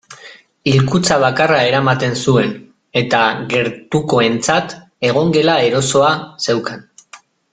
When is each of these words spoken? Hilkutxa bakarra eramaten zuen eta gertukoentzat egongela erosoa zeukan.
Hilkutxa 0.69 1.17
bakarra 1.23 1.59
eramaten 1.65 2.15
zuen 2.27 2.55
eta 3.03 3.21
gertukoentzat 3.53 4.75
egongela 5.11 5.61
erosoa 5.69 6.11
zeukan. 6.49 6.85